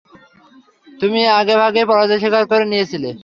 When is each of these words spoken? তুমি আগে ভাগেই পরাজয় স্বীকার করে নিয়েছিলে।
তুমি 0.99 1.21
আগে 1.39 1.55
ভাগেই 1.57 1.85
পরাজয় 1.85 2.19
স্বীকার 2.19 2.43
করে 2.47 2.65
নিয়েছিলে। 2.65 3.11